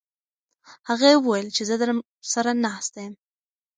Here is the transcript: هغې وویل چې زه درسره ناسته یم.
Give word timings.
هغې 0.89 1.11
وویل 1.17 1.47
چې 1.55 1.63
زه 1.69 1.75
درسره 1.81 2.51
ناسته 2.65 2.97
یم. 3.05 3.13